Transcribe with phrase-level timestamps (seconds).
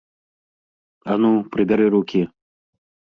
[1.11, 2.21] А ну, прыбяры рукі!